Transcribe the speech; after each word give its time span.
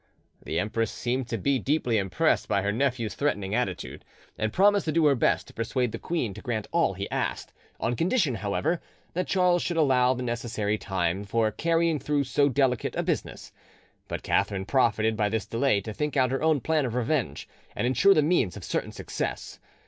The 0.43 0.57
empress 0.59 0.89
seemed 0.89 1.27
to 1.27 1.37
be 1.37 1.59
deeply 1.59 1.99
impressed 1.99 2.47
by 2.47 2.63
her 2.63 2.71
nephew's 2.71 3.13
threatening 3.13 3.53
attitude, 3.53 4.03
and 4.35 4.51
promised 4.51 4.85
to 4.85 4.91
do 4.91 5.05
her 5.05 5.13
best 5.13 5.45
to 5.45 5.53
persuade 5.53 5.91
the 5.91 5.99
queen 5.99 6.33
to 6.33 6.41
grant 6.41 6.67
all 6.71 6.95
he 6.95 7.07
asked, 7.11 7.53
on 7.79 7.95
condition, 7.95 8.33
however, 8.33 8.81
that 9.13 9.27
Charles 9.27 9.61
should 9.61 9.77
allow 9.77 10.15
the 10.15 10.23
necessary 10.23 10.75
time 10.79 11.23
for 11.23 11.51
carrying 11.51 11.99
through 11.99 12.23
so 12.23 12.49
delicate 12.49 12.95
a 12.95 13.03
business. 13.03 13.51
But 14.07 14.23
Catherine 14.23 14.65
profited 14.65 15.15
by 15.15 15.29
this 15.29 15.45
delay 15.45 15.81
to 15.81 15.93
think 15.93 16.17
out 16.17 16.31
her 16.31 16.41
own 16.41 16.61
plan 16.61 16.87
of 16.87 16.95
revenge, 16.95 17.47
and 17.75 17.85
ensure 17.85 18.15
the 18.15 18.23
means 18.23 18.57
of 18.57 18.63
certain 18.63 18.91
success. 18.91 19.59